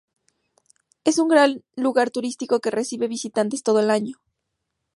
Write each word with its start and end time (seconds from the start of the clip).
Es 1.03 1.19
un 1.19 1.27
gran 1.27 1.63
lugar 1.75 2.09
turístico 2.09 2.59
que 2.59 2.71
recibe 2.71 3.07
visitantes 3.07 3.61
todo 3.61 3.81
el 3.81 3.91
año. 3.91 4.19